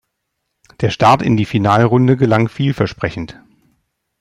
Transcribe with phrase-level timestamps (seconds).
[0.79, 3.39] Der Start in die Finalrunde gelang vielversprechend.